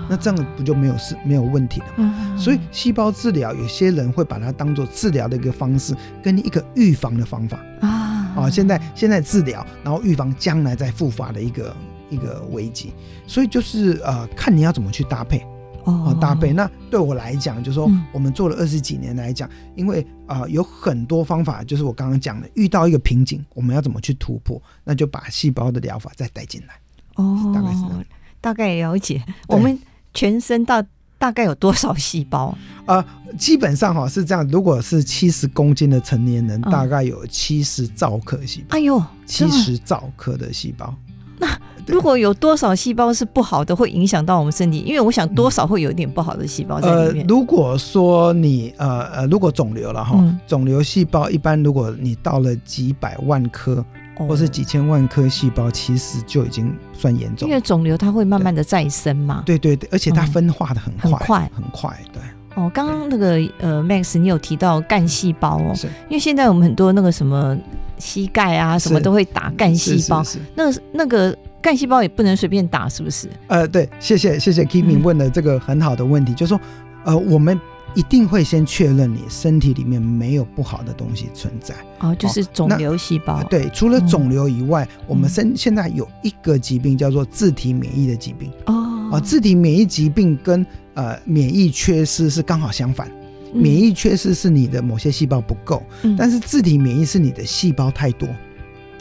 [0.08, 2.14] 那这样不就没有事没有问题了吗？
[2.18, 8.34] 嗯、所以细胞治疗，有些人会把它当做治疗的一个方式，跟一个预防的方法啊。
[8.36, 11.74] 哦，现在现在治疗，然后预防将来再复发的一个。
[12.10, 12.92] 一个危机，
[13.26, 15.44] 所以就是呃，看你要怎么去搭配
[15.84, 16.52] 哦，搭配。
[16.52, 24.62] 那对我来讲，就是说我们做了二十几年来讲，嗯、因为啊、呃，有很多方法，就是我刚刚讲的，遇到一个瓶颈，我们要怎么去突破？
[24.84, 26.74] 那就把细胞的疗法再带进来
[27.16, 28.04] 哦，大概是这样，
[28.44, 29.22] 大概了解。
[29.48, 29.78] 我们
[30.12, 30.84] 全身到
[31.18, 32.54] 大概有多少细胞？
[32.84, 33.02] 呃，
[33.38, 38.76] 基本上哈是这样，如果是七十公斤的成年人，嗯、大概有七十兆克细胞。
[38.76, 40.94] 哎呦，七十兆克的细胞。
[41.38, 41.48] 那
[41.86, 44.80] 如果有多少细胞是不好的，会影响到我们身体？
[44.80, 47.26] 因为我想多少会有一点不好的细胞在里面。
[47.26, 53.84] 呃，如果说你呃呃，如果肿瘤了哈，肿瘤细胞一般如果你到了几百万颗
[54.16, 57.48] 或是几千万颗细胞，其实就已经算严重。
[57.48, 59.42] 因为肿瘤它会慢慢的再生嘛。
[59.46, 61.98] 对对对，而且它分化的很快，很快，很快。
[62.12, 62.22] 对。
[62.54, 67.56] 哦，刚刚那个呃，Max，你有提到干细胞哦，是因为现在我们很多那个什么。
[67.96, 70.20] 膝盖啊，什么都会打干细胞。
[70.56, 73.28] 那那个干细胞也不能随便打，是不是？
[73.46, 76.60] 呃，对，谢谢谢谢 Kimi 问的这个很好的问题，嗯、就是说，
[77.04, 77.58] 呃，我们
[77.94, 81.74] 一定会先确认你身体里面没有不好的东西存在。
[82.00, 83.36] 哦，就是肿瘤细胞。
[83.36, 88.50] 呃、对，除了肿瘤以外，嗯、我们身现在有一个疾病叫做自体免疫的疾病。
[88.66, 93.10] 哦，啊、呃，自体免疫疾病跟呃免疫缺失是刚好相反。
[93.52, 98.28] 免疫缺失是你的某些细胞不够，嗯、但是自体免疫是你的细胞太多，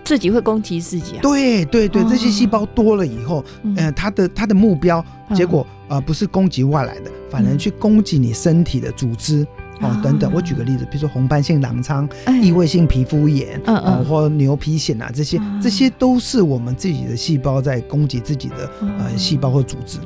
[0.03, 1.19] 自己会攻击自己啊。
[1.23, 5.03] 对对对，这些细胞多了以后，嗯、呃，它的它的目标
[5.33, 9.43] 结果啊、呃，不是攻击外来的，反而去攻击你身体的组织、
[9.81, 10.31] 嗯、哦等等。
[10.31, 12.07] 我举个例子，比如说红斑性狼疮、
[12.43, 18.69] 异位性皮肤炎，嗯嗯、呃，或牛皮癣啊，这些这些都是我们自己的细胞在攻击自己的
[18.99, 19.97] 呃细胞或组织。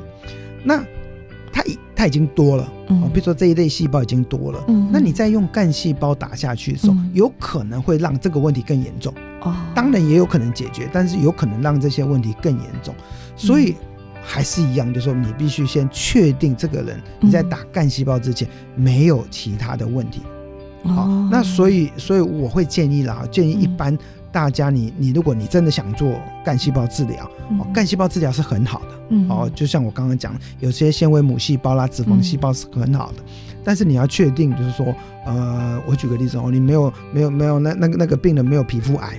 [0.64, 0.82] 那
[1.52, 1.62] 它
[1.94, 9.12] 它已经多了，哦，比如说这一类细胞已经多了，嗯，那你再用干细胞打下去的时候，嗯、有可能会让这个问题更严重，
[9.42, 12.94] 哦，当然也有可能解决，但是有可能让这些问题更严重，
[13.36, 13.74] 所以
[14.30, 20.20] 还是一样，就是说你必须先确定这个人你在打干细胞之前没有其他的问题，
[20.84, 23.96] 好，哦、那所以所以我会建议啦，建议一般。
[24.30, 27.24] 大家你，你你如果你真的想做干细胞治疗，
[27.58, 39.18] 哦，干细胞治疗是很好的，嗯，哦，就像我刚刚讲，有些纤维母细胞啦、脂肪细胞是很好的，嗯、但是你要确定，就是说，呃，我举个例子哦，你没有没有没有那那个那个病人没有皮肤癌。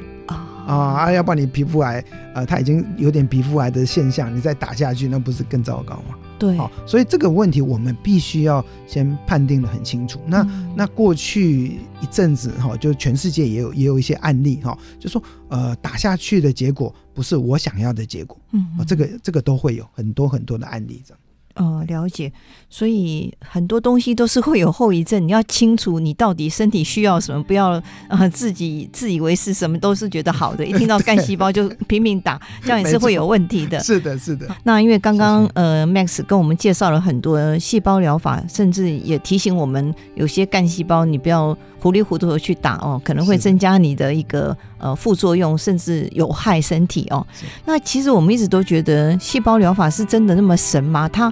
[0.75, 2.03] 啊，要不然你皮肤癌，
[2.35, 6.15] 呃，他已经有点皮肤癌的现象，你再打下去，那不是更糟糕吗？
[6.37, 10.21] 对，好，所以这个问题我们必须要先判定的很清楚。
[10.27, 21.19] 那、嗯、那过去一阵子哈，就全世界也有也有一些案例哈，就说呃打下去的结果不是我想要的结果，嗯，这个这个都会有很多很多的案例这样。
[21.55, 22.31] 哦，了解。
[22.69, 33.79] 所以很多东西都是会有后遗症，你要清楚你到底身体需要什么，不要啊、呃、自己自以为是什么都是觉得好的，一听到干细胞就拼命打，这样也是会有问题的。
[33.83, 34.47] 是的，是的。
[34.63, 47.25] 那因为刚刚呃 Max 跟我们介绍了很多细胞疗法，甚至也提醒我们有些干细胞你不要糊里糊涂的去打哦，可能会增加你的一个呃副作用，甚至有害身体哦。
[47.65, 51.07] 那其实我们一直都觉得细胞疗法是真的那么神吗？
[51.07, 51.31] 它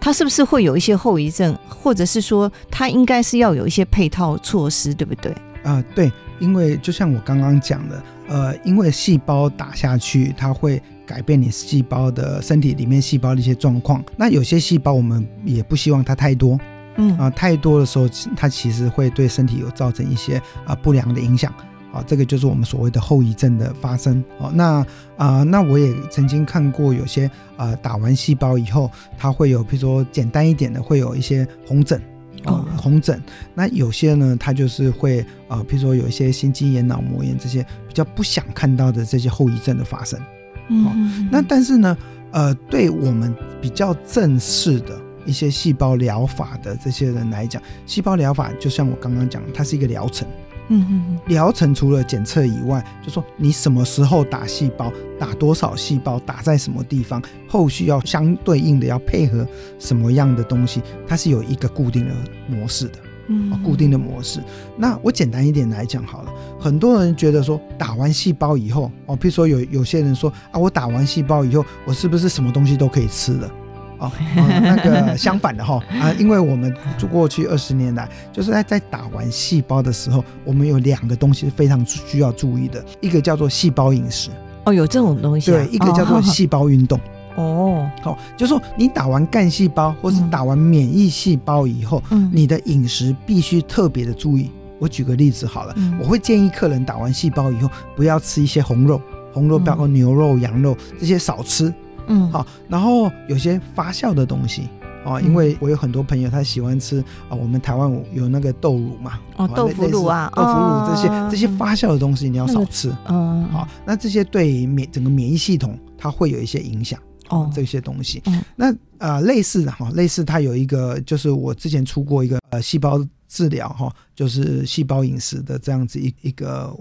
[0.00, 5.32] 它是不是会有一些后遗症，或者是说它应该是要有一些配套措施，对不对？
[5.62, 14.04] 啊、呃，对，因为就像我刚刚讲的，呃，因为细胞打下去，它会改变你细胞的身体里面细胞的一些状况。
[14.16, 16.58] 那有些细胞我们也不希望它太多。
[16.96, 21.52] 嗯啊，太多的时候，它其实会对身体有造成一些啊不良的影响
[21.92, 24.22] 啊，这个就是我们所谓的后遗症的发生。
[24.38, 24.80] 哦，那
[25.16, 32.00] 啊、呃，那我也曾经看过有些呃打完细胞以后，它会有，比如说简单一点的，会有一些红疹。
[32.44, 33.20] 哦，红疹，
[33.54, 40.16] 那有些呢，它就是会呃，譬如说有一些心肌炎、脑膜炎这些比较不想看到的这些后遗症的发生。
[40.20, 41.96] 哦，嗯，那但是呢，
[42.30, 44.96] 呃，对我们比较正式的
[45.26, 50.26] 一些细胞疗法的这些人来讲，细胞疗法就像我刚刚讲，它是一个疗程。
[50.68, 59.46] 嗯嗯，疗程除了检测以外，就说你什么时候打细胞，打多少细胞，打在什么地方，后续要相对应的要配合
[59.78, 62.14] 什么样的东西，它是有一个固定的
[62.48, 64.40] 模式的，嗯，固定的模式。
[64.76, 73.48] 那我简单一点来讲好了，很多人觉得说打完细胞以后，哦，譬如说有有些人说啊，我打完细胞以后，我是不是什么东西都可以吃了？
[73.98, 76.74] 哦，呃、那个 相反的哈啊，因为我们
[77.10, 84.30] 过去二十年来，就是在在打完细胞的时候，我们有两个东西是非常需要注意的，一个叫做细胞饮食。
[84.64, 85.54] 哦，有这种东西、啊。
[85.54, 86.98] 对，一个叫做细胞运动。
[87.36, 94.50] 哦，好、哦，就是说你打完干细胞或是打完免疫细胞以后，嗯、你的饮食必须特别的注意。
[94.78, 99.00] 我举个例子好了，嗯、我会建议客人打完细胞以后，不要吃一些红肉，
[99.32, 101.72] 红肉包括牛肉、羊肉这些少吃。
[102.06, 104.68] 嗯，好，然后有些发酵的东西
[105.04, 118.22] 啊，因为我有很多朋友他喜欢吃啊，我们台湾有那个豆乳嘛，哦，豆腐乳啊，豆腐乳这些这些发酵的东西你要少吃，嗯，好，那这些对免整个免疫系统它会有一些影响哦，这些东西，
[118.56, 122.98] 那呃类似的哈，类似它有一个就是我之前出过一个呃细胞。
[123.28, 126.74] 治疗哈，就是细胞饮食的这样子一一个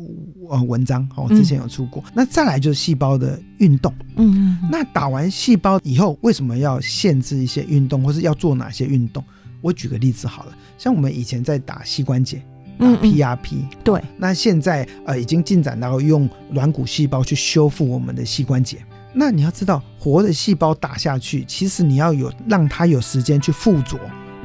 [0.49, 2.03] 呃文章哈，我之前有出过。
[2.07, 9.23] 嗯、那再来就是细胞的运动，嗯，那打完细胞以后，为什么要限制一些运动，或是要做哪些运动？
[9.61, 12.41] 我举个例子好了，像我们以前在打膝关节，
[12.77, 18.77] 打 PRP，嗯嗯对，那现在呃已经进展到用软骨细胞去修复我们的膝关节。
[19.17, 23.97] 那你要知道，活的细胞打下去，其实你要有让它有时间去附着，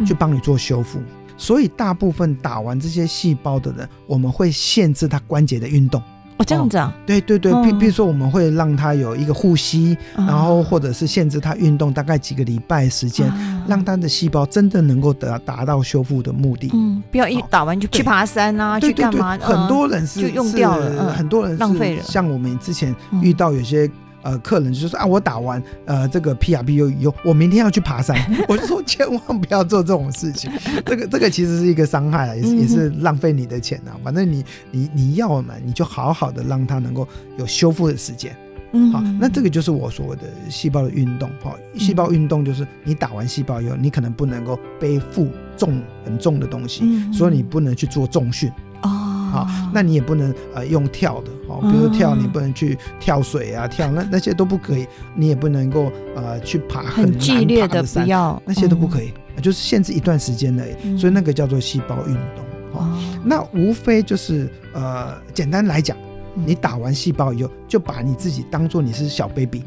[0.06, 0.98] 去帮你做修复。
[1.00, 1.06] 嗯
[1.40, 5.98] 所以大部分打完这些细胞的人，我们会限制他关节的运动。
[6.36, 6.94] 哦，这样子啊？
[7.06, 13.26] 对对对，比比如说我们会让他有一个护膝，然后或者是限制他运动大概几个礼拜时间，
[13.66, 16.70] 让他的细胞真的能够得达到修复的目的。
[16.74, 19.38] 嗯，不要一打完就去爬山啊，去干嘛？
[19.38, 22.02] 很多人是就用掉了，很多人浪费了。
[22.02, 23.90] 像我们之前遇到有些。
[24.22, 28.16] 呃，客人就说啊，我打完呃这个 PRP 以后，我明天要去爬山，
[28.48, 30.50] 我就说千万不要做这种事情，
[30.84, 33.96] 这个这个其实是一个伤害啊，也是也是浪费你的钱啊。
[34.04, 37.06] 反正你你你要嘛，你就好好的让它能够
[37.38, 38.36] 有修复的时间。
[38.72, 41.28] 嗯，好，那这个就是我所谓的细胞的运动。
[41.42, 48.48] 哈，细胞运动就是你打完细胞以后，你可能不能够背负重很重的东西，所以你不能去做重训。
[48.82, 48.88] 哦
[49.32, 54.86] 好，那你也不能呃用跳的，哦，比如跳，你不能去跳水啊，跳那那些都不可以，
[55.16, 58.06] 你也不能够呃去爬很剧烈的山，
[58.44, 60.64] 那些都不可以，就是限制一段时间的，
[60.96, 62.44] 所以那个叫做细胞运动。
[62.72, 62.88] 哦，
[63.24, 65.96] 那无非就是呃简单来讲，
[66.34, 69.64] 你打完细胞以后，就把你自己当做你是小 baby，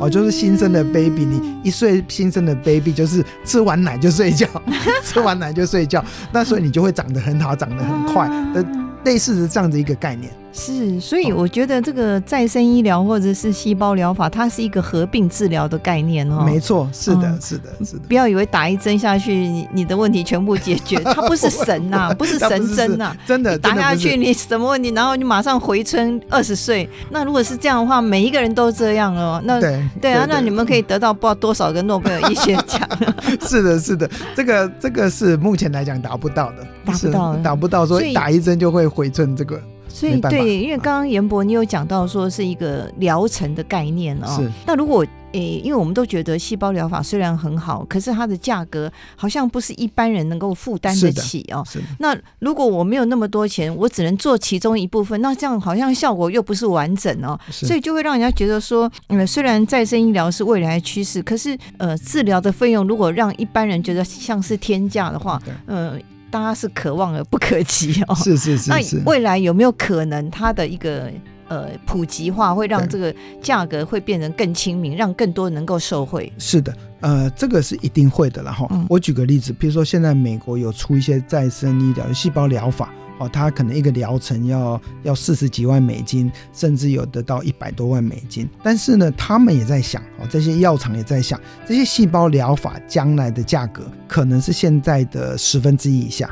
[0.00, 4.48] 哦，就是新生的 baby，你一岁新生的 baby 就是吃完奶就睡觉，
[5.04, 8.64] 吃完奶就睡觉，那所以你就会长得很好，长得很快的。
[9.04, 16.42] 类似的这样的一个概念是，所以我觉得这个再生医疗或者是细胞疗法，它是一个合并治疗的概念哦。
[16.46, 18.00] 没错，是的，是的，是的。
[18.08, 26.88] 不要以为打一针下去，你你的问题全部解决，它不是神呐， 不是神针呐，真的打下去你什么问题，然后你马上回春二十岁。
[27.10, 32.80] 那如果是这样的话，每一个人都这样哦，那对对啊，那你们可以得到不知道多少个诺贝尔医学奖。
[33.46, 38.86] 是的，是的，这个这个是目前来讲达不到的，达不到，达不到，说打一针就会。
[38.86, 39.60] 回春这个，
[39.96, 44.26] 所以对，因为刚刚严博你有讲到说是一个疗程的概念哦。
[44.36, 44.52] 是。
[44.66, 51.64] 那如果诶、欸，因为我们都觉得细胞疗法虽然很好，可是它的价格好像不是一般人能够负担得起哦。
[51.66, 51.80] 是。
[51.98, 57.38] 那如果我没有那么多钱，我只能做其中一部分，那这样好像效果又不是完整哦。
[57.50, 57.66] 是。
[57.66, 65.92] 所以就会让人家觉得说，嗯，虽然再生医疗是未来的趋势，可是呃，治疗的费用如果让一般人觉得像是天价的话，嗯。
[65.92, 65.98] 呃
[66.36, 68.96] 大家是可望而不可及哦，是是是是。
[68.98, 71.10] 那未来有没有可能它的一个
[71.48, 76.30] 呃普及化，会让这个价格会变得更亲民，让更多人能够受惠？
[76.36, 78.66] 是的，呃，这个是一定会的了哈。
[78.70, 82.92] 嗯、我举个例子，比如说现在美国有出一些再生医疗、细胞疗法。
[83.18, 88.48] 哦，他可能一个疗程要要四十几万美金，甚至有得到一百多万美金。
[88.62, 96.28] 但是呢，他们也在想，哦，这些药厂也在想，这些细胞疗法将来的价格可能是现在的十分之一以下。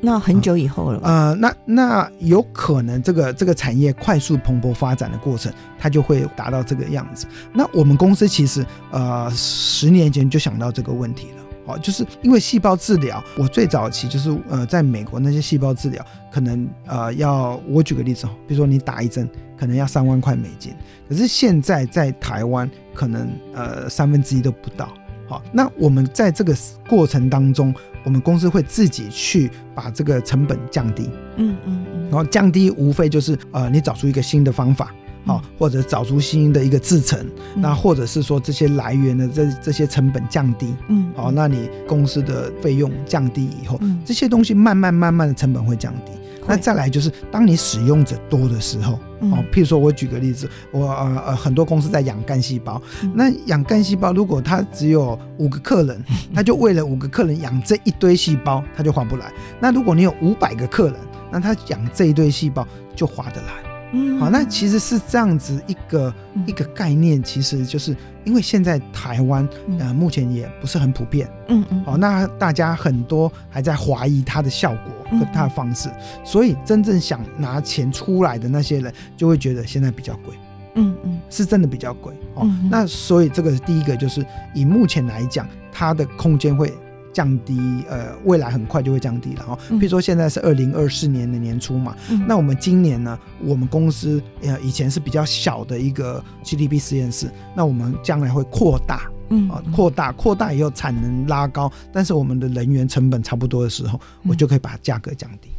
[0.00, 1.08] 那很久以后了吧？
[1.08, 7.26] 呃，那那有可能这个这个产业快速蓬勃发展的过程，它就会达到这个样子。
[7.54, 11.43] 那我们公司其实呃十年前就想到这个问题了。
[11.66, 20.74] 哦，就是因为细胞治疗，我最早期就是呃，在美国那些细胞治疗，可能呃要我举个例子哦，比如说你打一针，可能要三万块美金，
[21.08, 24.92] 可是现在在台湾，可能呃三分之一都不到。
[25.26, 26.54] 好，那我们在这个
[26.86, 34.94] 过程当中，我们公司会自己去把这个成本降低，嗯嗯嗯，然后降低无非就是呃，你找出一个新的方法。
[35.24, 37.18] 好，或者找出新的一个制成，
[37.54, 46.12] 嗯、那或者是说这些来源的这这些成本降低，嗯，好，那你公司的费用降低以后，嗯，这些东西慢慢慢慢的成本会降低。
[46.12, 56.04] 嗯、那再来就是当你使用者多的时候，嗯，譬如说我举个例子，我呃呃很多公司在养干细胞，嗯、那养干细胞如果他只有五个客人，
[56.34, 59.32] 他就为了五个客人养这一堆细胞，他就划不来。
[59.58, 60.96] 那如果你有五百个客人，
[61.32, 63.63] 那他养这一堆细胞就划得来。
[63.94, 80.34] 嗯，好，那其实是这样子一个、嗯、一个概念，其实就是因为现在台湾呃目前也不是很普遍，嗯嗯，好，那大家很多还在怀疑它的效果跟它的方式，嗯、所以真正想拿钱出来的那些人就会觉得现在比较贵，
[80.74, 86.72] 嗯嗯，是真的比较贵，哦，嗯、那所以这个第一个就是以目前来讲，它的空间会。
[87.14, 89.58] 降低，呃，未来很快就会降低了哈。
[89.70, 105.50] 譬如说现在是二零二四年的年初嘛，嗯、那我们今年呢，我们公司呃以前是比较小的一个 GDP 实验室，那我们将来会扩大，嗯啊，扩大扩大以后产能拉高，但是我们的人员成本差不多的时候，我就可以把价格降低。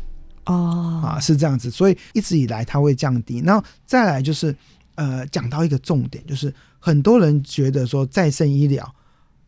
[0.48, 3.42] 哦、嗯，啊，是这样子，所以一直以来它会降低。
[3.46, 4.54] 然后再来就是，
[4.96, 8.94] 呃，讲到一个重点，就是很多人觉得说再生医疗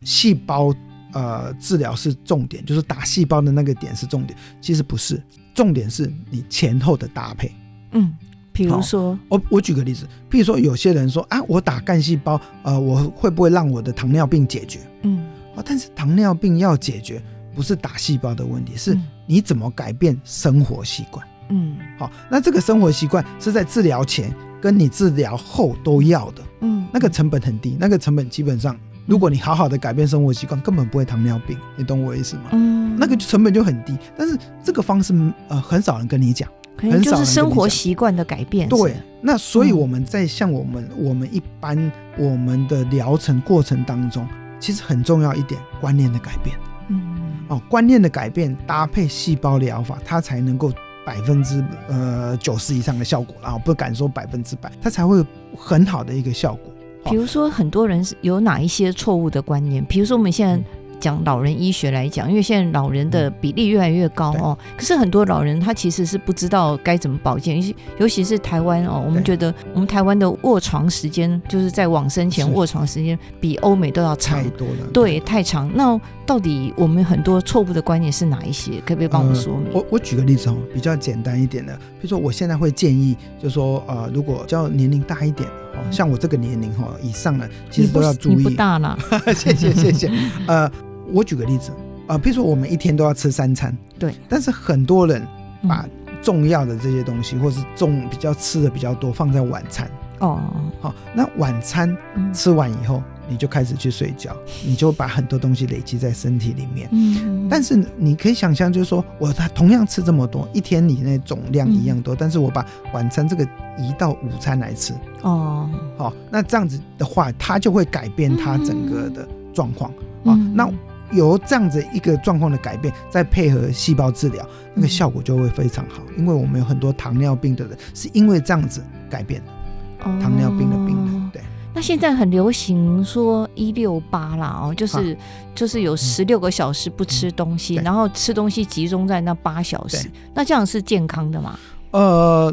[0.02, 0.74] 细胞。
[1.12, 4.38] 呃，治疗是重点，就是打细胞的那个点是重点。
[4.60, 5.22] 其实不是，
[5.54, 7.50] 重点是你前后的搭配。
[7.92, 8.14] 嗯，
[8.52, 14.80] 比如说，我我举个例子，譬如说，有些人说啊，我打干细胞，呃，我会不会让我的糖尿病解决？
[15.02, 17.22] 嗯，啊，但是糖尿病要解决，
[17.54, 21.26] 不是打细胞的问题，是你怎么改变生活习惯。
[21.48, 24.30] 嗯，好，那这个生活习惯是在治疗前
[24.60, 26.42] 跟你治疗后都要的。
[26.60, 28.78] 嗯，那个成本很低，那个成本基本上。
[29.08, 32.50] 如果你好好的改变生活习惯，根本不会糖尿病，你懂我意思吗？
[32.52, 35.14] 嗯，那个成本就很低，但是这个方式
[35.48, 36.46] 呃很少人跟你讲，
[36.76, 38.68] 很少人就是生活习惯的改变。
[38.68, 44.28] 对，那所以我们在像我们我们一般我们的疗程过程当中，
[44.60, 46.54] 其实很重要一点观念的改变。
[46.88, 47.00] 嗯，
[47.48, 50.70] 哦，观念的改变搭配细胞疗法，它才能够
[51.06, 56.74] 百分之呃九十以上的效果，然后不敢说百分之百，它才会有很好的一个效果。
[57.08, 59.84] 比如说，很多人是有哪一些错误的观念？
[59.84, 60.62] 比如说，我们现在
[61.00, 75.70] 讲老人医学来讲，因为现在老人的比例越来越高哦，可是很多老人他其实是不知道该怎么保健，尤其尤其是台湾哦，我们觉得我们台湾的卧床时间就是在往生前卧床时间比欧美都要长太多了，对，太长。
[75.72, 78.80] 那到底我们很多错误的观念是哪一些？
[78.84, 79.72] 可不可以帮我们说明？
[79.72, 85.78] 我我举个例子哦，比较简单一点的，比如说我现在会建议，就是说呃，如果叫年龄大一点哦。
[85.90, 88.36] 像我这个年龄哈以上的，其实都要注意。
[88.36, 88.98] 你不大了，
[89.34, 90.10] 谢谢谢谢。
[90.46, 90.70] 呃，
[91.12, 91.70] 我举个例子
[92.06, 94.14] 啊，呃，比如说我们一天都要吃三餐，对。
[94.28, 95.26] 但是很多人
[95.68, 95.86] 把
[96.22, 99.90] 重要的这些东西，或是重比较吃的比较多，放在晚餐。
[100.20, 100.40] 哦，
[100.80, 101.96] 好，那晚餐
[102.32, 103.02] 吃完以后。
[103.28, 106.88] 你就开始去睡觉，你就把很多东西累积在身体里面。
[106.92, 113.44] 嗯，但是你可以想象，就是说我他同样吃这么多，一天你那总量一样多，但是我把晚餐这个
[113.78, 114.94] 移到午餐来吃。
[115.22, 119.92] 哦，好，那这样子的话，它就会改变它整个的状况。
[120.24, 120.70] 啊，那
[121.12, 126.02] 由这样子一个状况的改变，再配合细胞治疗，那个效果就会非常好。
[126.16, 131.42] 因为我们有很多糖尿病的人是因为这样子改变的，糖尿病的病人，对。
[131.78, 135.16] 那现在很流行说一六八啦哦，就是、啊、
[135.54, 141.56] 就是有十六个小时不吃东西，嗯、然后吃东西集中在那八小时，那这样是健康的吗？
[141.92, 142.52] 呃，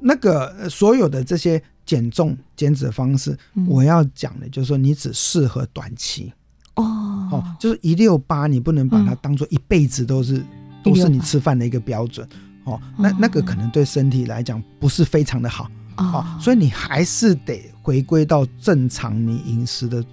[0.00, 6.32] 那个所有的这些减重减脂的方式，嗯、我要讲的就是说，你只适合短期。
[6.74, 6.82] 哦，
[7.30, 10.46] 哦，就是一六八，你不能把它当做一辈子都是、嗯、
[10.82, 12.28] 都是你吃饭的一个标准。
[12.64, 15.70] 哦，那那个可能对身体来讲不是非常的好。
[15.96, 20.04] 哦，所以你还是得回归到正常你饮食的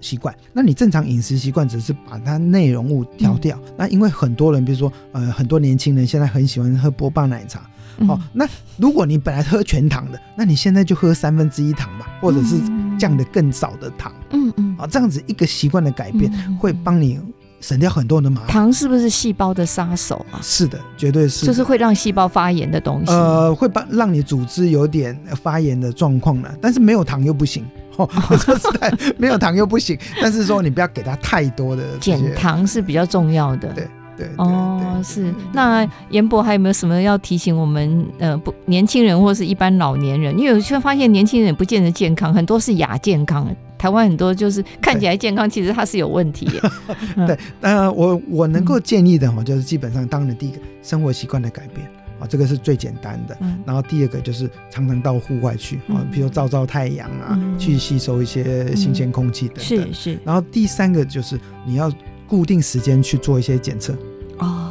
[0.00, 0.34] 习惯。
[0.52, 3.58] 那你正常饮食习惯只是把它内容物调掉。
[3.66, 7.68] 嗯、那因为很多人，比如说呃，很多年轻人现在很喜欢喝波霸奶茶。
[8.08, 12.58] 哦，那如果你本来喝全糖的，那你现在就喝三分之一糖吧，或者是
[12.98, 14.12] 降得更少的糖。
[14.30, 14.72] 嗯嗯。
[14.72, 17.20] 啊、哦，这样子一个习惯的改变，会帮你
[17.62, 18.48] 省掉很多的麻烦。
[18.48, 20.36] 糖是不是细胞的杀手啊？
[20.42, 23.10] 是的，绝对是，就是会让细胞发炎的东西。
[23.10, 27.64] 呃，会把让你组织有点发炎的状况呢，但是没有糖又不行。
[27.96, 28.06] 哦，
[28.36, 29.98] 说实在，没有糖又不行。
[30.20, 33.68] 但是说你不要给他太多的减糖是比较重要的。
[33.68, 33.88] 对。
[34.14, 35.32] 对，对哦，是。
[35.54, 38.06] 那严博还有没有什么要提醒我们？
[38.18, 43.48] 呃，不，年轻人或是一般老年人，因为有时候发现年轻人也不见得健康，很多是亚健康。
[43.82, 46.48] 台湾很多就是看起来健康，其实它是有问题。
[47.26, 51.84] 对，呃，我我能够建议的哈，就是基本上，当然第一个生活习惯的改变
[52.20, 53.36] 啊，这个是最简单的。
[53.66, 59.64] 然后第二个就是常常到户外去啊，比如照照太阳啊，去吸收一些新鲜空气等等。
[59.64, 60.18] 是是。
[60.24, 61.92] 然后第三个就是你要
[62.28, 63.92] 固定时间去做一些检测。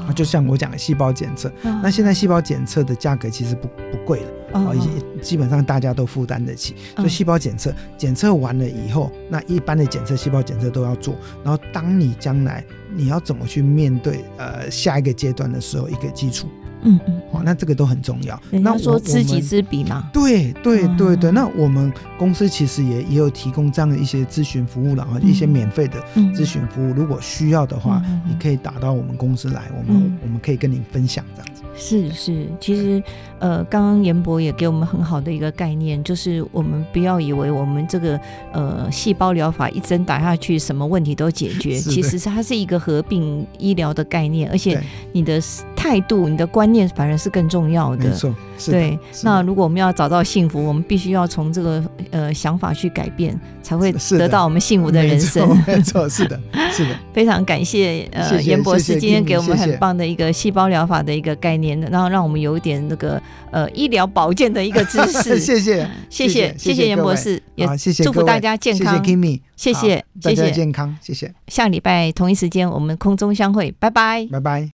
[0.08, 6.74] 哦，就像我讲的细胞检测，哦、那现在细胞检测的价格其实不不贵了，哦，也基本上大家都负担得起。
[6.96, 11.16] 哦、所以细胞检测检测完了以后，那一般的检测细胞检测都要做。
[11.44, 12.64] 然后当你将来
[12.96, 16.48] 你要怎么去面对呃下一个阶段的时候，一个基础。
[16.84, 18.40] 嗯嗯，好，那这个都很重要。
[18.50, 20.10] 那说知己知彼嘛？
[20.14, 21.32] 对对对对。
[21.32, 26.04] 那我们公司其实也也有提供这样的一些咨询服务了啊，一些免费的
[26.34, 26.94] 咨询服务。
[26.94, 31.62] 如果需要的话，你可以打到我们公司来，我们我们可以跟您分享这样子。
[31.74, 33.02] 是是，其实
[33.40, 38.20] 呃，刚刚严博也给我们很好的一个概念，就是我们不要以为我们这个
[38.52, 41.80] 呃细胞疗法一针打下去，什么问题都解决。
[41.80, 44.80] 其实它是一个合并医疗的概念，而且
[45.14, 45.42] 你的
[45.76, 48.10] 态度、你的观念反而是更重要的。
[48.10, 48.34] 没错，
[48.66, 48.98] 对。
[49.24, 55.48] 那如果我们要找到幸福，我们必须要从这个呃想法去改变，才会得到我们幸福的人生。
[55.68, 56.40] 没错，是的，
[56.72, 56.96] 是的。
[57.14, 65.40] 非常感谢呃严博士今天给我们很棒的一个细胞疗法的一个概念，然后让我们有一点那个呃医疗保健的一个知识。
[65.42, 67.68] 谢谢，谢谢，谢谢严博士，也
[68.04, 69.04] 祝福大家健康。
[69.04, 71.34] 谢谢 Kimi，谢谢，谢谢健康，谢谢。
[71.48, 74.70] 下礼拜同一时间我们空中相会，拜拜，拜拜。